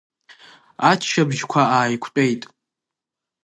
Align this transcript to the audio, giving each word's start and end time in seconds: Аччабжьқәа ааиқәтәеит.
Аччабжьқәа 0.89 1.61
ааиқәтәеит. 1.77 2.41